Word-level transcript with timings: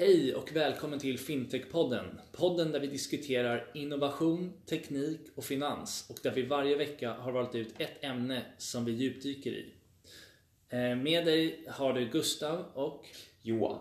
Hej 0.00 0.34
och 0.34 0.56
välkommen 0.56 0.98
till 0.98 1.18
Fintech-podden. 1.18 2.20
Podden 2.32 2.72
där 2.72 2.80
vi 2.80 2.86
diskuterar 2.86 3.70
innovation, 3.74 4.52
teknik 4.66 5.20
och 5.34 5.44
finans 5.44 6.10
och 6.10 6.16
där 6.22 6.34
vi 6.34 6.42
varje 6.42 6.76
vecka 6.76 7.12
har 7.12 7.32
valt 7.32 7.54
ut 7.54 7.74
ett 7.78 8.04
ämne 8.04 8.42
som 8.58 8.84
vi 8.84 8.92
djupdyker 8.92 9.50
i. 9.50 9.74
Eh, 10.68 10.96
med 10.96 11.24
dig 11.24 11.64
har 11.68 11.92
du 11.92 12.08
Gustav 12.08 12.64
och 12.74 13.06
Johan. 13.42 13.78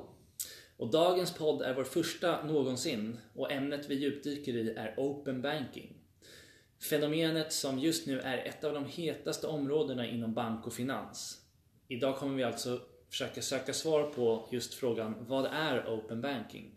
Och 0.78 0.92
dagens 0.92 1.34
podd 1.34 1.62
är 1.62 1.74
vår 1.74 1.84
första 1.84 2.44
någonsin 2.44 3.18
och 3.36 3.52
ämnet 3.52 3.90
vi 3.90 3.96
djupdyker 3.96 4.54
i 4.54 4.70
är 4.70 4.94
Open 4.98 5.42
Banking. 5.42 5.94
Fenomenet 6.90 7.54
som 7.54 7.80
just 7.80 8.08
nu 8.08 8.20
är 8.20 8.38
ett 8.38 8.64
av 8.64 8.74
de 8.74 8.86
hetaste 8.86 9.48
områdena 9.48 10.08
inom 10.08 10.34
bank 10.34 10.68
och 10.68 10.74
finans. 10.74 11.42
Idag 11.88 12.18
kommer 12.18 12.38
vi 12.38 12.44
alltså 12.44 12.82
försöka 13.10 13.42
söka 13.42 13.74
svar 13.74 14.04
på 14.04 14.48
just 14.52 14.74
frågan 14.74 15.16
vad 15.28 15.46
är 15.46 15.88
Open 15.88 16.22
Banking? 16.22 16.72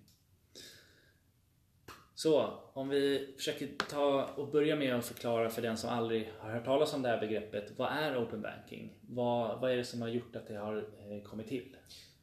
Så 2.15 2.53
om 2.73 2.89
vi 2.89 3.35
försöker 3.37 3.69
ta 3.91 4.25
och 4.37 4.49
börja 4.49 4.77
med 4.77 4.95
att 4.95 5.05
förklara 5.05 5.51
för 5.51 5.63
den 5.63 5.77
som 5.77 5.91
aldrig 5.91 6.33
har 6.39 6.51
hört 6.51 6.65
talas 6.65 6.95
om 6.95 7.03
det 7.03 7.09
här 7.09 7.21
begreppet. 7.21 7.73
Vad 7.77 7.93
är 7.93 8.25
Open 8.25 8.43
Banking? 8.43 8.93
Vad, 9.01 9.61
vad 9.61 9.73
är 9.73 9.77
det 9.77 9.85
som 9.85 10.03
har 10.03 10.09
gjort 10.09 10.37
att 10.37 10.49
det 10.49 10.57
har 10.57 10.77
eh, 10.77 11.29
kommit 11.31 11.49
till? 11.49 11.77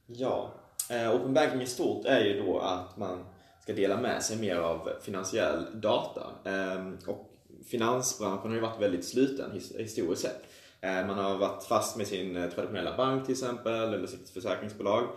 Ja, 0.06 0.54
eh, 0.90 1.16
Open 1.16 1.34
Banking 1.34 1.62
i 1.62 1.66
stort 1.66 2.06
är 2.06 2.26
ju 2.26 2.42
då 2.42 2.60
att 2.60 2.98
man 2.98 3.26
ska 3.62 3.74
dela 3.74 4.02
med 4.02 4.24
sig 4.24 4.38
mer 4.38 4.56
av 4.56 4.90
finansiell 5.02 5.82
data. 5.82 6.32
Ehm, 6.46 6.98
och 7.08 7.34
finansbranschen 7.66 8.50
har 8.50 8.56
ju 8.56 8.62
varit 8.62 8.82
väldigt 8.82 9.06
sluten 9.06 9.52
historiskt 9.78 10.22
sett. 10.22 10.44
Eh, 10.88 11.08
man 11.08 11.18
har 11.18 11.38
varit 11.38 11.64
fast 11.64 11.98
med 11.98 12.08
sin 12.08 12.36
eh, 12.36 12.50
traditionella 12.50 12.98
bank 12.98 13.26
till 13.26 13.34
exempel, 13.34 13.94
eller 13.94 14.08
sitt 14.08 14.30
försäkringsbolag. 14.30 15.10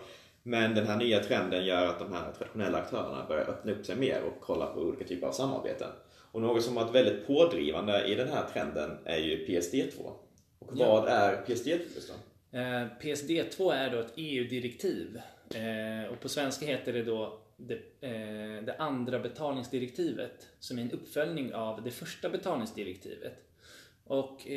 Men 0.43 0.75
den 0.75 0.87
här 0.87 0.97
nya 0.97 1.23
trenden 1.23 1.65
gör 1.65 1.87
att 1.87 1.99
de 1.99 2.13
här 2.13 2.31
traditionella 2.37 2.77
aktörerna 2.77 3.25
börjar 3.27 3.49
öppna 3.49 3.71
upp 3.71 3.85
sig 3.85 3.95
mer 3.95 4.21
och 4.23 4.41
kolla 4.41 4.65
på 4.65 4.79
olika 4.79 5.05
typer 5.05 5.27
av 5.27 5.31
samarbeten. 5.31 5.89
Och 6.31 6.41
något 6.41 6.63
som 6.63 6.75
varit 6.75 6.95
väldigt 6.95 7.27
pådrivande 7.27 8.05
i 8.05 8.15
den 8.15 8.27
här 8.27 8.43
trenden 8.53 8.97
är 9.05 9.17
ju 9.17 9.45
PSD2. 9.45 9.97
Och 10.59 10.77
vad 10.77 11.07
är 11.07 11.43
PSD2 11.45 11.79
då? 12.07 12.57
Eh, 12.57 12.87
PSD2 13.01 13.73
är 13.73 13.89
då 13.89 13.99
ett 13.99 14.13
EU-direktiv 14.15 15.21
och 16.11 16.19
på 16.19 16.29
svenska 16.29 16.65
heter 16.65 16.93
det 16.93 17.03
då 17.03 17.41
det, 17.57 17.79
det 18.65 18.75
andra 18.79 19.19
betalningsdirektivet 19.19 20.47
som 20.59 20.77
är 20.77 20.81
en 20.81 20.91
uppföljning 20.91 21.53
av 21.53 21.83
det 21.83 21.91
första 21.91 22.29
betalningsdirektivet. 22.29 23.33
Och 24.03 24.47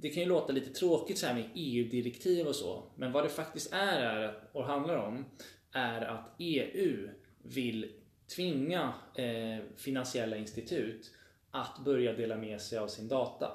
det 0.00 0.08
kan 0.08 0.22
ju 0.22 0.28
låta 0.28 0.52
lite 0.52 0.70
tråkigt 0.70 1.18
så 1.18 1.26
här 1.26 1.34
med 1.34 1.44
EU-direktiv 1.54 2.46
och 2.46 2.54
så, 2.54 2.82
men 2.96 3.12
vad 3.12 3.24
det 3.24 3.28
faktiskt 3.28 3.72
är, 3.72 4.00
är 4.02 4.38
och 4.52 4.64
handlar 4.64 4.96
om 4.96 5.24
är 5.72 6.00
att 6.00 6.34
EU 6.38 7.08
vill 7.42 7.92
tvinga 8.36 8.92
eh, 9.14 9.64
finansiella 9.76 10.36
institut 10.36 11.10
att 11.50 11.84
börja 11.84 12.12
dela 12.12 12.36
med 12.36 12.60
sig 12.60 12.78
av 12.78 12.88
sin 12.88 13.08
data. 13.08 13.52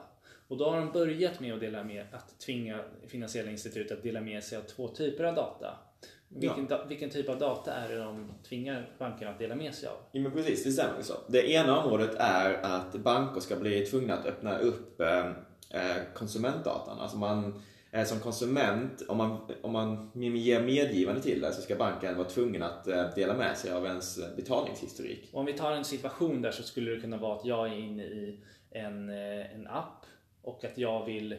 Och 0.47 0.57
då 0.57 0.69
har 0.69 0.77
de 0.77 0.91
börjat 0.91 1.39
med 1.39 1.53
att, 1.53 1.59
dela 1.59 1.83
med, 1.83 2.05
att 2.11 2.39
tvinga 2.39 2.83
finansiella 3.07 3.51
institut 3.51 3.91
att 3.91 4.03
dela 4.03 4.21
med 4.21 4.43
sig 4.43 4.57
av 4.57 4.61
två 4.61 4.87
typer 4.87 5.23
av 5.23 5.35
data. 5.35 5.77
Vilken, 6.27 6.67
ja. 6.69 6.85
vilken, 6.89 7.09
typ 7.09 7.29
av 7.29 7.39
data 7.39 7.73
är 7.73 7.89
det 7.89 7.97
de 7.97 8.31
tvingar 8.49 8.89
bankerna 8.97 9.31
att 9.31 9.39
dela 9.39 9.55
med 9.55 9.75
sig 9.75 9.89
av? 9.89 9.95
Ja, 10.11 10.21
men 10.21 10.31
precis, 10.31 10.63
det 10.63 10.71
stämmer 10.71 11.01
så. 11.01 11.13
Det 11.27 11.51
ena 11.51 11.83
området 11.83 12.15
är 12.17 12.53
att 12.53 12.95
banker 12.95 13.41
ska 13.41 13.55
bli 13.55 13.85
tvungna 13.85 14.13
att 14.13 14.25
öppna 14.25 14.59
upp 14.59 15.01
eh, 15.01 15.31
Eh, 15.73 16.13
konsumentdatan. 16.13 16.99
Alltså 16.99 17.17
man, 17.17 17.61
eh, 17.91 18.05
som 18.05 18.19
konsument, 18.19 19.03
om 19.07 19.17
man, 19.17 19.37
om 19.61 19.71
man 19.71 20.11
ger 20.13 20.63
medgivande 20.63 21.21
till 21.21 21.41
det 21.41 21.53
så 21.53 21.61
ska 21.61 21.75
banken 21.75 22.17
vara 22.17 22.27
tvungen 22.27 22.63
att 22.63 22.87
eh, 22.87 23.05
dela 23.15 23.33
med 23.33 23.57
sig 23.57 23.71
av 23.71 23.85
ens 23.85 24.35
betalningshistorik. 24.35 25.29
Om 25.33 25.45
vi 25.45 25.53
tar 25.53 25.71
en 25.71 25.85
situation 25.85 26.41
där 26.41 26.51
så 26.51 26.63
skulle 26.63 26.91
det 26.91 27.01
kunna 27.01 27.17
vara 27.17 27.35
att 27.35 27.45
jag 27.45 27.67
är 27.67 27.77
inne 27.77 28.03
i 28.03 28.39
en, 28.71 29.09
en 29.09 29.67
app 29.67 30.05
och 30.41 30.63
att 30.63 30.77
jag 30.77 31.05
vill, 31.05 31.37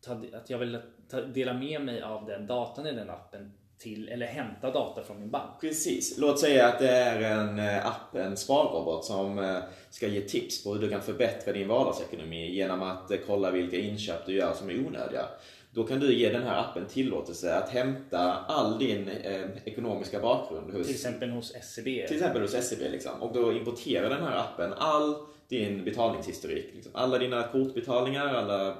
ta, 0.00 0.12
att 0.12 0.50
jag 0.50 0.58
vill 0.58 0.80
ta, 1.08 1.20
dela 1.20 1.54
med 1.54 1.82
mig 1.82 2.02
av 2.02 2.26
den 2.26 2.46
datan 2.46 2.86
i 2.86 2.92
den 2.92 3.10
appen 3.10 3.52
till, 3.78 4.08
eller 4.08 4.26
hämta 4.26 4.70
data 4.70 5.02
från 5.02 5.20
min 5.20 5.30
bank. 5.30 5.60
Precis. 5.60 6.18
Låt 6.18 6.40
säga 6.40 6.66
att 6.66 6.78
det 6.78 6.90
är 6.90 7.20
en 7.20 7.58
eh, 7.58 7.86
app, 7.86 8.14
en 8.14 8.36
sparrobot 8.36 9.04
som 9.04 9.38
eh, 9.38 9.58
ska 9.90 10.06
ge 10.06 10.20
tips 10.20 10.64
på 10.64 10.74
hur 10.74 10.80
du 10.80 10.90
kan 10.90 11.02
förbättra 11.02 11.52
din 11.52 11.68
vardagsekonomi 11.68 12.50
genom 12.50 12.82
att 12.82 13.10
eh, 13.10 13.18
kolla 13.26 13.50
vilka 13.50 13.76
inköp 13.76 14.26
du 14.26 14.32
gör 14.32 14.54
som 14.54 14.70
är 14.70 14.86
onödiga. 14.86 15.26
Då 15.70 15.84
kan 15.84 16.00
du 16.00 16.14
ge 16.14 16.32
den 16.32 16.42
här 16.42 16.60
appen 16.60 16.86
tillåtelse 16.86 17.54
att 17.54 17.68
hämta 17.68 18.32
all 18.32 18.78
din 18.78 19.08
eh, 19.08 19.46
ekonomiska 19.64 20.20
bakgrund. 20.20 20.72
Hos, 20.72 20.86
till 20.86 20.94
exempel 20.94 21.30
hos 21.30 21.52
SEB. 21.62 21.84
Till 21.84 22.16
exempel 22.16 22.42
hos 22.42 22.68
SEB. 22.68 22.80
Liksom. 22.80 23.22
Och 23.22 23.34
då 23.34 23.52
importerar 23.52 24.10
den 24.10 24.22
här 24.22 24.36
appen 24.36 24.72
all 24.72 25.16
din 25.48 25.84
betalningshistorik. 25.84 26.70
Liksom. 26.74 26.92
Alla 26.94 27.18
dina 27.18 27.42
kortbetalningar, 27.42 28.26
alla, 28.26 28.76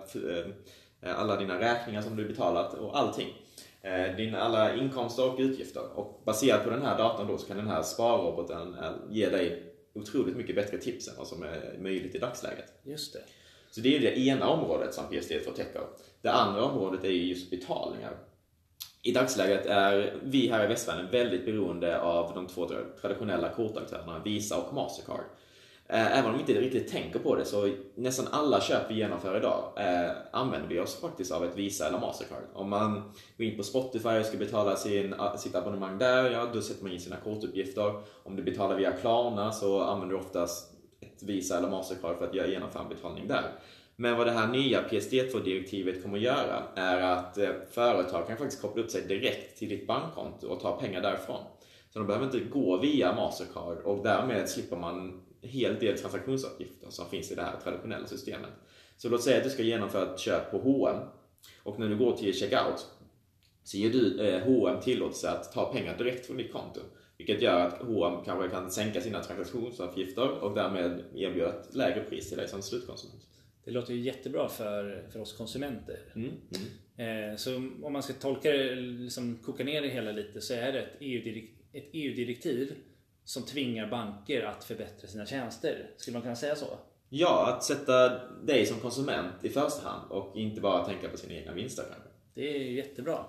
alla 1.02 1.36
dina 1.36 1.60
räkningar 1.60 2.02
som 2.02 2.16
du 2.16 2.28
betalat 2.28 2.74
och 2.74 2.98
allting. 2.98 3.43
Eh, 3.84 4.16
dina 4.16 4.40
alla 4.40 4.76
inkomster 4.76 5.32
och 5.32 5.38
utgifter. 5.38 5.82
Och 5.94 6.22
baserat 6.24 6.64
på 6.64 6.70
den 6.70 6.82
här 6.82 6.98
datan 6.98 7.26
då 7.26 7.38
så 7.38 7.46
kan 7.46 7.56
den 7.56 7.66
här 7.66 7.82
sparroboten 7.82 8.74
eh, 8.74 8.90
ge 9.10 9.28
dig 9.28 9.62
otroligt 9.94 10.36
mycket 10.36 10.56
bättre 10.56 10.78
tips 10.78 11.08
än 11.08 11.14
vad 11.18 11.26
som 11.26 11.42
är 11.42 11.78
möjligt 11.78 12.14
i 12.14 12.18
dagsläget. 12.18 12.72
Just 12.82 13.12
det. 13.12 13.20
Så 13.70 13.80
det 13.80 13.96
är 13.96 14.00
det 14.00 14.18
ena 14.18 14.48
området 14.48 14.94
som 14.94 15.04
PSD2 15.04 15.52
täcker. 15.56 15.82
Det 16.22 16.32
andra 16.32 16.64
området 16.64 17.04
är 17.04 17.08
just 17.08 17.50
betalningar. 17.50 18.16
I 19.02 19.12
dagsläget 19.12 19.66
är 19.66 20.16
vi 20.22 20.48
här 20.48 20.64
i 20.64 20.68
västvärlden 20.68 21.10
väldigt 21.10 21.44
beroende 21.44 22.00
av 22.00 22.34
de 22.34 22.46
två 22.46 22.68
traditionella 23.00 23.48
kortaktörerna 23.48 24.22
Visa 24.24 24.56
och 24.56 24.74
Mastercard. 24.74 25.24
Eh, 25.88 26.18
även 26.18 26.30
om 26.30 26.34
vi 26.34 26.40
inte 26.40 26.52
riktigt 26.52 26.88
tänker 26.88 27.18
på 27.18 27.34
det 27.34 27.44
så 27.44 27.70
nästan 27.94 28.26
alla 28.30 28.60
köp 28.60 28.90
vi 28.90 28.94
genomför 28.94 29.36
idag 29.36 29.72
eh, 29.76 30.10
använder 30.30 30.68
vi 30.68 30.80
oss 30.80 31.00
faktiskt 31.00 31.32
av 31.32 31.44
ett 31.44 31.56
Visa 31.56 31.88
eller 31.88 31.98
Mastercard. 31.98 32.42
Om 32.54 32.70
man 32.70 33.12
går 33.36 33.46
in 33.46 33.56
på 33.56 33.62
Spotify 33.62 34.08
och 34.08 34.26
ska 34.26 34.38
betala 34.38 34.76
sin, 34.76 35.12
eh, 35.12 35.36
sitt 35.36 35.54
abonnemang 35.54 35.98
där, 35.98 36.30
ja 36.30 36.48
då 36.52 36.60
sätter 36.60 36.82
man 36.82 36.92
in 36.92 37.00
sina 37.00 37.16
kortuppgifter. 37.16 38.02
Om 38.22 38.36
du 38.36 38.42
betalar 38.42 38.76
via 38.76 38.92
Klarna 38.92 39.52
så 39.52 39.82
använder 39.82 40.16
du 40.16 40.22
oftast 40.22 40.72
ett 41.00 41.22
Visa 41.22 41.58
eller 41.58 41.68
Mastercard 41.68 42.18
för 42.18 42.28
att 42.28 42.34
genomföra 42.34 42.82
en 42.82 42.88
betalning 42.88 43.28
där. 43.28 43.44
Men 43.96 44.16
vad 44.16 44.26
det 44.26 44.32
här 44.32 44.48
nya 44.48 44.82
PSD2-direktivet 44.82 46.02
kommer 46.02 46.16
att 46.18 46.24
göra 46.24 46.62
är 46.74 47.00
att 47.00 47.38
eh, 47.38 47.50
företag 47.70 48.26
kan 48.26 48.36
faktiskt 48.36 48.62
koppla 48.62 48.82
upp 48.82 48.90
sig 48.90 49.02
direkt 49.08 49.58
till 49.58 49.68
ditt 49.68 49.86
bankkonto 49.86 50.48
och 50.48 50.60
ta 50.60 50.80
pengar 50.80 51.00
därifrån. 51.00 51.40
Så 51.92 51.98
de 51.98 52.06
behöver 52.06 52.26
inte 52.26 52.40
gå 52.40 52.76
via 52.76 53.14
Mastercard 53.14 53.78
och 53.78 54.04
därmed 54.04 54.48
slipper 54.48 54.76
man 54.76 55.22
hel 55.44 55.78
del 55.78 55.98
transaktionsuppgifter 55.98 56.90
som 56.90 57.10
finns 57.10 57.32
i 57.32 57.34
det 57.34 57.42
här 57.42 57.60
traditionella 57.62 58.06
systemet. 58.06 58.50
Så 58.96 59.08
låt 59.08 59.22
säga 59.22 59.38
att 59.38 59.44
du 59.44 59.50
ska 59.50 59.62
genomföra 59.62 60.14
ett 60.14 60.20
köp 60.20 60.50
på 60.50 60.58
H&M 60.58 61.08
och 61.62 61.78
när 61.78 61.88
du 61.88 61.96
går 61.96 62.16
till 62.16 62.34
checkout 62.34 62.86
så 63.64 63.76
ger 63.76 63.90
du 63.90 64.28
eh, 64.28 64.42
H&M 64.42 64.80
tillåtelse 64.82 65.30
att 65.30 65.52
ta 65.52 65.72
pengar 65.72 65.98
direkt 65.98 66.26
från 66.26 66.36
ditt 66.36 66.52
konto. 66.52 66.80
Vilket 67.18 67.42
gör 67.42 67.60
att 67.60 67.82
H&M 67.82 68.24
kanske 68.24 68.48
kan 68.48 68.70
sänka 68.70 69.00
sina 69.00 69.22
transaktionsavgifter 69.22 70.30
och 70.30 70.54
därmed 70.54 71.04
erbjuda 71.14 71.48
ett 71.48 71.74
lägre 71.74 72.04
pris 72.04 72.28
till 72.28 72.38
dig 72.38 72.48
som 72.48 72.62
slutkonsument. 72.62 73.22
Det 73.64 73.70
låter 73.70 73.94
ju 73.94 74.00
jättebra 74.00 74.48
för, 74.48 75.08
för 75.12 75.20
oss 75.20 75.32
konsumenter. 75.32 75.98
Mm, 76.14 76.30
mm. 76.96 77.30
Eh, 77.30 77.36
så 77.36 77.56
om 77.56 77.92
man 77.92 78.02
ska 78.02 78.12
tolka 78.12 78.50
det, 78.52 78.74
liksom 78.74 79.36
koka 79.36 79.64
ner 79.64 79.82
det 79.82 79.88
hela 79.88 80.12
lite 80.12 80.40
så 80.40 80.54
är 80.54 80.72
det 80.72 80.80
ett 80.80 81.88
EU-direktiv 81.92 82.68
EU 82.70 82.74
som 83.24 83.42
tvingar 83.42 83.90
banker 83.90 84.42
att 84.42 84.64
förbättra 84.64 85.08
sina 85.08 85.26
tjänster. 85.26 85.90
Skulle 85.96 86.12
man 86.12 86.22
kunna 86.22 86.36
säga 86.36 86.56
så? 86.56 86.78
Ja, 87.08 87.54
att 87.54 87.64
sätta 87.64 88.28
dig 88.28 88.66
som 88.66 88.80
konsument 88.80 89.44
i 89.44 89.48
första 89.48 89.88
hand 89.88 90.10
och 90.10 90.36
inte 90.36 90.60
bara 90.60 90.84
tänka 90.84 91.08
på 91.08 91.16
sina 91.16 91.34
egna 91.34 91.52
vinster 91.52 91.84
kanske. 91.92 92.08
Det 92.34 92.56
är 92.56 92.70
jättebra. 92.72 93.24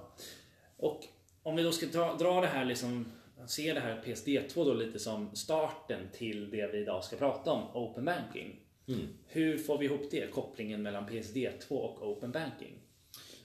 Och 0.77 1.03
om 1.43 1.55
vi 1.55 1.63
då 1.63 1.71
ska 1.71 1.85
dra, 1.85 2.13
dra 2.13 2.41
det 2.41 2.47
här 2.47 2.65
liksom 2.65 3.05
se 3.47 3.73
det 3.73 3.79
här 3.79 4.01
PSD2 4.05 4.65
då 4.65 4.73
lite 4.73 4.99
som 4.99 5.35
starten 5.35 5.99
till 6.13 6.49
det 6.49 6.67
vi 6.71 6.77
idag 6.77 7.03
ska 7.03 7.15
prata 7.15 7.51
om, 7.51 7.63
Open 7.73 8.05
Banking. 8.05 8.59
Mm. 8.87 9.07
Hur 9.27 9.57
får 9.57 9.77
vi 9.77 9.85
ihop 9.85 10.11
det, 10.11 10.31
kopplingen 10.31 10.81
mellan 10.81 11.09
PSD2 11.09 11.69
och 11.69 12.09
Open 12.11 12.31
Banking? 12.31 12.73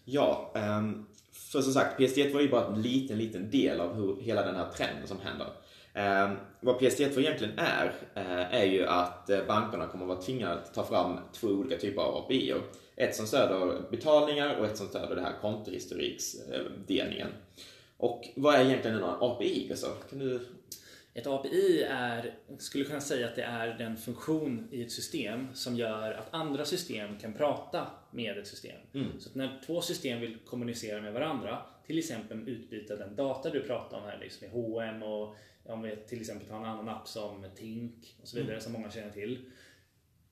Ja, 0.05 0.53
um, 0.55 1.07
för 1.33 1.61
som 1.61 1.73
sagt, 1.73 2.01
PSD2 2.01 2.37
är 2.37 2.41
ju 2.41 2.49
bara 2.49 2.67
en 2.67 2.83
liten, 2.83 3.19
liten 3.19 3.51
del 3.51 3.81
av 3.81 3.95
hur, 3.95 4.21
hela 4.21 4.47
den 4.47 4.57
här 4.57 4.71
trenden 4.71 5.09
som 5.09 5.21
händer. 5.21 5.47
Eh, 5.95 6.33
vad 6.61 6.81
PSD2 6.81 7.21
egentligen 7.21 7.59
är, 7.59 7.93
eh, 8.15 8.55
är 8.55 8.65
ju 8.65 8.87
att 8.87 9.31
eh, 9.31 9.47
bankerna 9.47 9.87
kommer 9.87 10.05
att 10.05 10.09
vara 10.09 10.21
tvingade 10.21 10.55
att 10.55 10.75
ta 10.75 10.85
fram 10.85 11.19
två 11.33 11.49
olika 11.49 11.77
typer 11.77 12.03
av 12.03 12.17
API. 12.17 12.55
Ett 12.97 13.17
som 13.17 13.27
stöder 13.27 13.91
betalningar 13.91 14.57
och 14.57 14.67
ett 14.67 14.77
som 14.77 14.89
stöder 14.89 15.17
det 15.17 15.23
här 15.23 15.35
kontohistoriksdelningen. 15.41 17.29
Och 17.97 18.29
vad 18.37 18.55
är 18.55 18.65
egentligen 18.65 18.97
en 18.97 19.05
API, 19.05 19.67
Gustav? 19.69 19.91
Kan 20.11 20.19
du 20.19 20.41
ett 21.15 21.27
API 21.27 21.83
är, 21.83 22.35
skulle 22.59 22.85
kunna 22.85 23.01
säga 23.01 23.27
att 23.27 23.37
det 23.37 23.43
är 23.43 23.79
den 23.79 23.97
funktion 23.97 24.69
i 24.71 24.83
ett 24.83 24.93
system 24.93 25.47
som 25.55 25.77
gör 25.77 26.13
att 26.13 26.35
andra 26.35 26.65
system 26.65 27.19
kan 27.19 27.33
prata 27.33 27.87
med 28.11 28.39
ett 28.39 28.47
system. 28.47 28.77
Mm. 28.95 29.21
Så 29.21 29.31
när 29.33 29.61
två 29.67 29.81
system 29.81 30.21
vill 30.21 30.39
kommunicera 30.47 31.01
med 31.01 31.13
varandra, 31.13 31.59
till 31.87 31.99
exempel 31.99 32.49
utbyta 32.49 32.97
den 32.97 33.17
data 33.17 33.51
du 33.51 33.61
pratar 33.61 33.99
om 33.99 34.05
här, 34.05 34.19
liksom 34.19 34.47
i 34.47 34.51
H&M 34.51 35.03
och 35.03 35.37
om 35.65 35.83
vi 35.83 35.97
till 35.97 36.21
exempel 36.21 36.49
tar 36.49 36.57
en 36.57 36.65
annan 36.65 36.89
app 36.89 37.09
som 37.09 37.45
Tink 37.57 38.17
och 38.23 38.29
så 38.29 38.37
vidare 38.37 38.53
mm. 38.53 38.61
som 38.61 38.73
många 38.73 38.91
känner 38.91 39.11
till. 39.11 39.51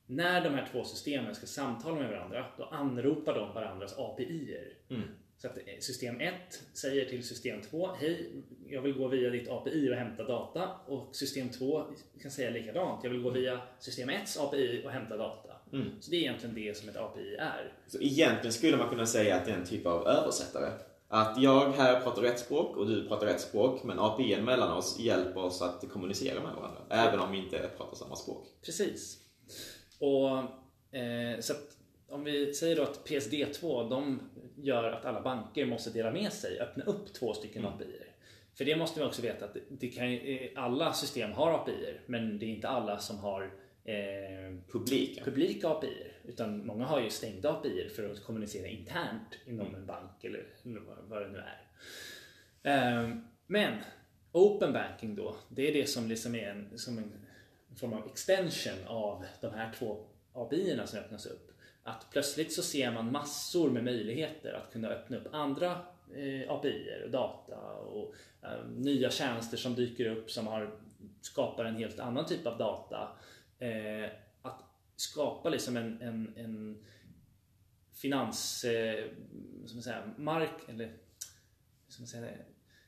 När 0.05 0.43
de 0.43 0.49
här 0.49 0.69
två 0.71 0.83
systemen 0.83 1.35
ska 1.35 1.45
samtala 1.45 1.95
med 1.95 2.09
varandra, 2.09 2.45
då 2.57 2.63
anropar 2.63 3.33
de 3.33 3.53
varandras 3.53 3.97
API-er. 3.97 4.73
Mm. 4.89 5.01
Så 5.37 5.47
att 5.47 5.57
eh, 5.57 5.63
system 5.79 6.21
1 6.21 6.33
säger 6.73 7.05
till 7.05 7.27
system 7.27 7.61
2 7.61 7.89
Hej, 7.99 8.31
jag 8.67 8.81
vill 8.81 8.93
gå 8.93 9.07
via 9.07 9.29
ditt 9.29 9.49
API 9.49 9.89
och 9.91 9.95
hämta 9.95 10.23
data. 10.23 10.69
Och 10.87 11.15
system 11.15 11.49
2 11.49 11.83
kan 12.21 12.31
säga 12.31 12.49
likadant. 12.49 13.03
Jag 13.03 13.11
vill 13.11 13.21
gå 13.21 13.29
via 13.29 13.61
system 13.79 14.09
1 14.09 14.37
API 14.39 14.81
och 14.85 14.91
hämta 14.91 15.17
data. 15.17 15.49
Mm. 15.73 15.87
Så 15.99 16.11
det 16.11 16.17
är 16.17 16.21
egentligen 16.21 16.55
det 16.55 16.77
som 16.77 16.89
ett 16.89 16.97
API 16.97 17.35
är. 17.35 17.73
Så 17.87 18.01
egentligen 18.01 18.53
skulle 18.53 18.77
man 18.77 18.89
kunna 18.89 19.05
säga 19.05 19.35
att 19.35 19.45
det 19.45 19.51
är 19.51 19.55
en 19.55 19.65
typ 19.65 19.85
av 19.85 20.07
översättare? 20.07 20.71
Att 21.11 21.41
jag 21.41 21.71
här 21.71 22.01
pratar 22.01 22.23
ett 22.23 22.39
språk 22.39 22.77
och 22.77 22.87
du 22.87 23.07
pratar 23.07 23.27
ett 23.27 23.41
språk 23.41 23.83
men 23.83 23.99
API 23.99 24.41
mellan 24.41 24.77
oss 24.77 24.99
hjälper 24.99 25.43
oss 25.43 25.61
att 25.61 25.89
kommunicera 25.89 26.41
med 26.41 26.55
varandra. 26.55 26.81
Även 26.89 27.19
om 27.19 27.31
vi 27.31 27.37
inte 27.37 27.69
pratar 27.77 27.95
samma 27.95 28.15
språk. 28.15 28.47
Precis. 28.65 29.17
Och 29.99 30.37
eh, 30.99 31.39
så 31.39 31.53
om 32.09 32.23
vi 32.23 32.53
säger 32.53 32.75
då 32.75 32.83
att 32.83 33.09
PSD2 33.09 33.89
de 33.89 34.19
gör 34.55 34.91
att 34.91 35.05
alla 35.05 35.21
banker 35.21 35.65
måste 35.65 35.89
dela 35.89 36.11
med 36.11 36.33
sig, 36.33 36.59
öppna 36.59 36.83
upp 36.83 37.13
två 37.13 37.33
stycken 37.33 37.65
mm. 37.65 37.73
API. 37.73 37.99
För 38.53 38.65
det 38.65 38.75
måste 38.75 38.99
vi 38.99 39.05
också 39.05 39.21
veta 39.21 39.45
att 39.45 39.57
det 39.69 39.87
kan, 39.87 40.19
alla 40.63 40.93
system 40.93 41.31
har 41.31 41.51
API 41.51 41.97
men 42.05 42.39
det 42.39 42.45
är 42.45 42.49
inte 42.49 42.67
alla 42.67 42.99
som 42.99 43.17
har 43.17 43.51
eh, 43.89 44.55
publika. 44.71 45.23
publika 45.23 45.69
API. 45.69 46.11
Utan 46.23 46.65
många 46.65 46.85
har 46.85 47.01
ju 47.01 47.09
stängda 47.09 47.51
API 47.51 47.89
för 47.95 48.11
att 48.11 48.23
kommunicera 48.23 48.67
internt 48.67 49.39
inom 49.45 49.67
mm. 49.67 49.79
en 49.79 49.85
bank 49.85 50.23
eller 50.23 50.47
vad 51.07 51.21
det 51.21 51.29
nu 51.29 51.43
är. 52.63 53.03
Eh, 53.03 53.15
men 53.47 53.77
Open 54.31 54.73
Banking 54.73 55.15
då, 55.15 55.35
det 55.49 55.69
är 55.69 55.73
det 55.73 55.89
som 55.89 56.07
liksom 56.07 56.35
är 56.35 56.49
en, 56.49 56.77
som 56.77 56.97
en 56.97 57.11
form 57.75 57.93
av 57.93 58.07
extension 58.07 58.87
av 58.87 59.25
de 59.41 59.53
här 59.53 59.73
två 59.79 60.05
API 60.33 60.79
som 60.85 60.99
öppnas 60.99 61.25
upp 61.25 61.49
att 61.89 62.07
plötsligt 62.11 62.53
så 62.53 62.61
ser 62.61 62.91
man 62.91 63.11
massor 63.11 63.69
med 63.69 63.83
möjligheter 63.83 64.53
att 64.53 64.73
kunna 64.73 64.87
öppna 64.87 65.17
upp 65.17 65.27
andra 65.31 65.71
eh, 66.15 66.51
API 66.51 67.03
och 67.05 67.11
data 67.11 67.57
och 67.73 68.15
eh, 68.41 68.67
nya 68.75 69.09
tjänster 69.09 69.57
som 69.57 69.75
dyker 69.75 70.05
upp 70.05 70.31
som 70.31 70.47
har, 70.47 70.71
skapar 71.21 71.65
en 71.65 71.75
helt 71.75 71.99
annan 71.99 72.25
typ 72.25 72.47
av 72.47 72.57
data. 72.57 73.07
Eh, 73.59 74.09
att 74.41 74.61
skapa 74.95 75.49
liksom 75.49 75.77
en, 75.77 76.01
en, 76.01 76.33
en 76.37 76.85
finans... 78.01 78.63
Eh, 78.63 79.05
som 79.65 79.77
man 79.77 79.83
säga, 79.83 80.03
mark... 80.17 80.69
Eller... 80.69 80.93
Som 81.87 82.01
man 82.03 82.07
säga, 82.07 82.27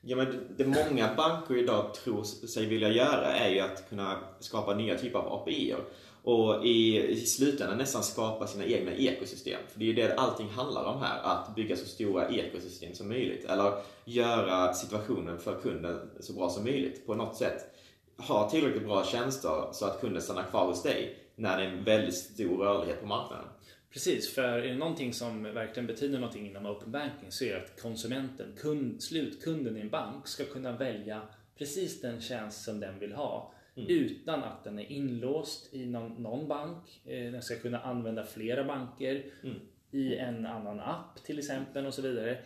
Ja, 0.04 0.16
men 0.16 0.54
det 0.56 0.66
många 0.66 1.14
banker 1.14 1.56
idag 1.56 1.94
tror 1.94 2.22
sig 2.22 2.66
vilja 2.66 2.88
göra 2.88 3.32
är 3.32 3.50
ju 3.50 3.60
att 3.60 3.88
kunna 3.88 4.18
skapa 4.40 4.74
nya 4.74 4.98
typer 4.98 5.18
av 5.18 5.32
API. 5.32 5.74
Och 6.22 6.66
i, 6.66 7.08
i 7.08 7.16
slutändan 7.16 7.78
nästan 7.78 8.02
skapa 8.02 8.46
sina 8.46 8.64
egna 8.64 8.92
ekosystem. 8.92 9.60
För 9.68 9.78
det 9.78 9.84
är 9.84 9.86
ju 9.86 9.92
det 9.92 10.14
allting 10.14 10.48
handlar 10.48 10.84
om 10.84 11.02
här, 11.02 11.22
att 11.22 11.54
bygga 11.54 11.76
så 11.76 11.86
stora 11.86 12.28
ekosystem 12.28 12.94
som 12.94 13.08
möjligt. 13.08 13.44
Eller 13.44 13.72
göra 14.04 14.74
situationen 14.74 15.38
för 15.38 15.60
kunden 15.60 16.10
så 16.20 16.32
bra 16.32 16.50
som 16.50 16.64
möjligt 16.64 17.06
på 17.06 17.14
något 17.14 17.36
sätt. 17.36 17.74
Ha 18.16 18.50
tillräckligt 18.50 18.84
bra 18.84 19.04
tjänster 19.04 19.68
så 19.72 19.86
att 19.86 20.00
kunden 20.00 20.22
stannar 20.22 20.50
kvar 20.50 20.66
hos 20.66 20.82
dig 20.82 21.18
när 21.36 21.58
det 21.58 21.64
är 21.64 21.68
en 21.68 21.84
väldigt 21.84 22.14
stor 22.14 22.58
rörlighet 22.58 23.00
på 23.00 23.06
marknaden. 23.06 23.44
Precis, 23.90 24.34
för 24.34 24.42
är 24.42 24.68
det 24.68 24.74
någonting 24.74 25.12
som 25.12 25.42
verkligen 25.42 25.86
betyder 25.86 26.18
någonting 26.18 26.46
inom 26.46 26.66
open 26.66 26.92
banking 26.92 27.32
så 27.32 27.44
är 27.44 27.54
det 27.54 27.62
att 27.62 27.82
konsumenten, 27.82 28.52
kund, 28.58 29.02
slutkunden 29.02 29.76
i 29.76 29.80
en 29.80 29.90
bank 29.90 30.28
ska 30.28 30.44
kunna 30.44 30.76
välja 30.76 31.22
precis 31.58 32.00
den 32.00 32.20
tjänst 32.20 32.64
som 32.64 32.80
den 32.80 32.98
vill 32.98 33.12
ha 33.12 33.52
Mm. 33.74 33.88
utan 33.90 34.44
att 34.44 34.64
den 34.64 34.78
är 34.78 34.92
inlåst 34.92 35.74
i 35.74 35.86
någon, 35.86 36.22
någon 36.22 36.48
bank. 36.48 37.00
Eh, 37.04 37.32
den 37.32 37.42
ska 37.42 37.56
kunna 37.56 37.78
använda 37.78 38.24
flera 38.24 38.64
banker 38.64 39.24
mm. 39.42 39.56
i 39.90 40.16
en 40.16 40.46
annan 40.46 40.80
app 40.80 41.24
till 41.24 41.38
exempel 41.38 41.86
och 41.86 41.94
så 41.94 42.02
vidare. 42.02 42.38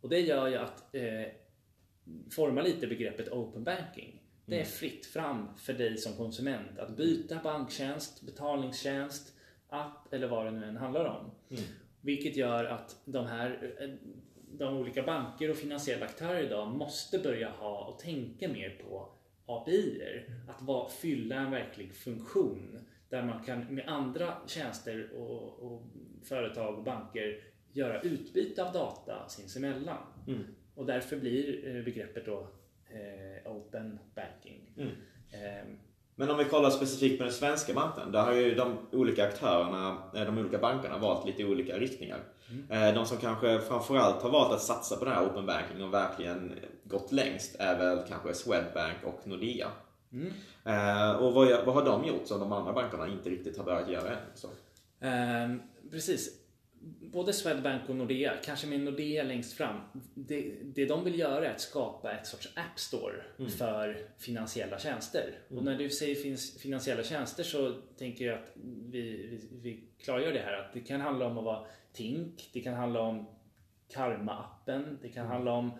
Och 0.00 0.08
det 0.08 0.20
gör 0.20 0.48
ju 0.48 0.56
att 0.56 0.94
eh, 0.94 1.02
forma 2.30 2.62
lite 2.62 2.86
begreppet 2.86 3.28
open 3.28 3.64
banking. 3.64 4.20
Det 4.46 4.54
är 4.54 4.60
mm. 4.60 4.70
fritt 4.70 5.06
fram 5.06 5.48
för 5.56 5.72
dig 5.72 5.96
som 5.96 6.16
konsument 6.16 6.78
att 6.78 6.96
byta 6.96 7.40
banktjänst, 7.42 8.22
betalningstjänst, 8.22 9.32
app 9.68 10.12
eller 10.12 10.28
vad 10.28 10.46
det 10.46 10.50
nu 10.50 10.64
än 10.64 10.76
handlar 10.76 11.04
om. 11.04 11.30
Mm. 11.50 11.62
Vilket 12.00 12.36
gör 12.36 12.64
att 12.64 12.96
de 13.04 13.26
här 13.26 13.74
de 14.58 14.76
olika 14.76 15.02
banker 15.02 15.50
och 15.50 15.56
finansiella 15.56 16.06
aktörer 16.06 16.42
idag 16.42 16.68
måste 16.68 17.18
börja 17.18 17.50
ha 17.50 17.84
och 17.84 17.98
tänka 17.98 18.48
mer 18.48 18.70
på 18.70 19.08
API, 19.46 20.02
att 20.48 20.62
vara, 20.62 20.88
fylla 20.88 21.36
en 21.36 21.50
verklig 21.50 21.94
funktion 21.94 22.78
där 23.08 23.22
man 23.22 23.44
kan 23.44 23.74
med 23.74 23.88
andra 23.88 24.34
tjänster 24.46 25.12
och, 25.16 25.62
och 25.62 25.82
företag 26.22 26.78
och 26.78 26.84
banker 26.84 27.40
göra 27.72 28.00
utbyte 28.00 28.64
av 28.64 28.72
data 28.72 29.28
sinsemellan. 29.28 30.02
Mm. 30.26 30.44
Och 30.74 30.86
därför 30.86 31.16
blir 31.16 31.76
eh, 31.76 31.84
begreppet 31.84 32.26
då 32.26 32.48
Open 33.44 33.98
Banking. 34.14 34.60
Mm. 34.76 34.90
Eh, 35.30 35.66
men 36.16 36.30
om 36.30 36.38
vi 36.38 36.44
kollar 36.44 36.70
specifikt 36.70 37.18
på 37.18 37.24
den 37.24 37.32
svenska 37.32 37.74
marknaden. 37.74 38.12
Där 38.12 38.22
har 38.22 38.32
ju 38.32 38.54
de 38.54 38.78
olika 38.92 39.28
aktörerna, 39.28 40.02
eh, 40.14 40.24
de 40.24 40.38
olika 40.38 40.58
bankerna 40.58 40.98
valt 40.98 41.26
lite 41.26 41.44
olika 41.44 41.78
riktningar. 41.78 42.18
Mm. 42.50 42.94
De 42.94 43.06
som 43.06 43.16
kanske 43.16 43.60
framförallt 43.60 44.22
har 44.22 44.30
valt 44.30 44.52
att 44.52 44.62
satsa 44.62 44.96
på 44.96 45.04
den 45.04 45.14
här 45.14 45.26
open 45.26 45.46
banking 45.46 45.84
och 45.84 45.94
verkligen 45.94 46.54
gått 46.84 47.12
längst 47.12 47.56
är 47.58 47.78
väl 47.78 47.98
kanske 48.08 48.34
Swedbank 48.34 48.96
och 49.04 49.26
Nordea. 49.26 49.68
Mm. 50.12 50.32
Och 51.16 51.34
vad, 51.34 51.64
vad, 51.64 51.74
har 51.74 51.84
de 51.84 52.04
gjort 52.04 52.26
som 52.26 52.40
de 52.40 52.52
andra 52.52 52.72
bankerna 52.72 53.08
inte 53.08 53.30
riktigt 53.30 53.56
har 53.56 53.64
börjat 53.64 53.90
göra 53.90 54.10
än? 54.10 54.16
Så? 54.34 54.48
Um, 55.06 55.62
precis 55.90 56.43
både 57.00 57.32
Swedbank 57.32 57.88
och 57.88 57.96
Nordea, 57.96 58.32
kanske 58.44 58.66
med 58.66 58.80
Nordea 58.80 59.22
längst 59.22 59.52
fram, 59.52 59.80
det, 60.14 60.54
det 60.62 60.86
de 60.86 61.04
vill 61.04 61.18
göra 61.18 61.46
är 61.46 61.50
att 61.50 61.60
skapa 61.60 62.12
ett 62.12 62.26
sorts 62.26 62.48
App 62.54 62.78
Store 62.78 63.24
mm. 63.38 63.50
för 63.50 64.08
finansiella 64.18 64.78
tjänster. 64.78 65.38
Mm. 65.48 65.58
Och 65.58 65.64
när 65.64 65.78
du 65.78 65.90
säger 65.90 66.36
finansiella 66.58 67.02
tjänster 67.02 67.42
så 67.44 67.72
tänker 67.98 68.24
jag 68.24 68.38
att 68.38 68.52
vi, 68.90 69.00
vi, 69.00 69.40
vi 69.62 69.84
klargör 70.04 70.32
det 70.32 70.38
här 70.38 70.52
att 70.52 70.72
det 70.72 70.80
kan 70.80 71.00
handla 71.00 71.26
om 71.26 71.38
att 71.38 71.44
vara 71.44 71.66
Tink, 71.92 72.50
det 72.52 72.60
kan 72.60 72.74
handla 72.74 73.00
om 73.00 73.26
Karma-appen, 73.94 74.98
det 75.02 75.08
kan 75.08 75.24
mm. 75.24 75.32
handla 75.32 75.52
om 75.52 75.70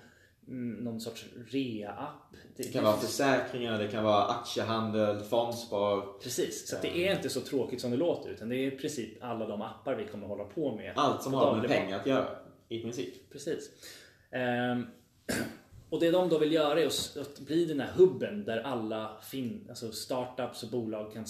någon 0.46 1.00
sorts 1.00 1.24
rea-app. 1.50 2.36
Det, 2.56 2.62
det, 2.62 2.68
kan 2.68 2.84
vara 2.84 2.96
försäkringar, 2.96 3.78
det 3.78 3.88
kan 3.88 4.04
vara 4.04 4.24
aktiehandel, 4.24 5.22
fondspar. 5.22 6.20
Precis, 6.22 6.68
så 6.68 6.76
det 6.82 6.98
är 6.98 7.16
inte 7.16 7.28
så 7.28 7.40
tråkigt 7.40 7.80
som 7.80 7.90
det 7.90 7.96
låter 7.96 8.30
utan 8.30 8.48
det 8.48 8.56
är 8.56 8.66
i 8.66 8.70
princip 8.70 9.22
alla 9.22 9.46
de 9.46 9.62
appar 9.62 9.94
vi 9.94 10.06
kommer 10.06 10.26
hålla 10.26 10.44
på 10.44 10.76
med. 10.76 10.92
Allt 10.96 11.22
som 11.22 11.34
har 11.34 11.56
med 11.56 11.68
pengar 11.68 12.00
att 12.00 12.06
göra 12.06 12.28
i 12.68 12.80
princip. 12.80 13.30
Precis. 13.32 13.70
Um, 14.72 14.86
och 15.90 16.00
det 16.00 16.10
de 16.10 16.28
då 16.28 16.38
vill 16.38 16.52
göra 16.52 16.80
är 16.80 16.86
att, 16.86 17.38
bli 17.38 17.64
den 17.64 17.80
här 17.80 17.92
hubben 17.92 18.44
där 18.44 18.58
alla 18.58 19.16
fin, 19.22 19.66
alltså 19.68 19.92
startups 19.92 20.62
och 20.62 20.70
bolag 20.70 21.12
kan, 21.12 21.24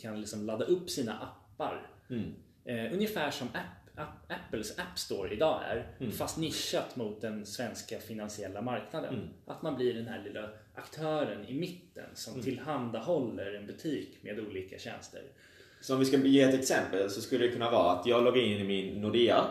kan 0.00 0.20
liksom 0.20 0.46
ladda 0.46 0.64
upp 0.64 0.90
sina 0.90 1.18
appar. 1.18 1.90
Mm. 2.10 2.34
Uh, 2.68 2.94
ungefär 2.94 3.30
som 3.30 3.48
app 3.96 4.32
Apples 4.32 4.78
App 4.78 4.98
Store 4.98 5.32
idag 5.32 5.62
är. 5.64 5.86
Mm. 6.00 6.12
Fast 6.12 6.38
nischat 6.38 6.96
mot 6.96 7.20
den 7.20 7.46
svenska 7.46 7.98
finansiella 7.98 8.62
marknaden. 8.62 9.14
Mm. 9.14 9.28
Att 9.46 9.62
man 9.62 9.76
blir 9.76 9.94
den 9.94 10.06
här 10.06 10.22
lilla 10.24 10.50
aktören 10.74 11.44
i 11.46 11.54
mitten 11.54 12.04
som 12.14 12.32
mm. 12.32 12.44
tillhandahåller 12.44 13.54
en 13.54 13.66
butik 13.66 14.18
med 14.22 14.40
olika 14.40 14.78
tjänster. 14.78 15.22
Så 15.80 15.94
om 15.94 16.00
vi 16.00 16.06
ska 16.06 16.16
ge 16.16 16.42
ett 16.42 16.54
exempel 16.54 17.10
så 17.10 17.20
skulle 17.20 17.46
det 17.46 17.52
kunna 17.52 17.70
vara 17.70 17.92
att 17.92 18.06
jag 18.06 18.24
loggar 18.24 18.42
in 18.42 18.60
i 18.60 18.64
min 18.64 19.00
Nordea 19.00 19.44